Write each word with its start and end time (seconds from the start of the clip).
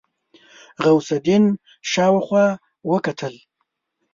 غوث 0.83 1.09
الدين 1.17 1.43
شاوخوا 1.91 2.47
وکتل. 2.89 3.35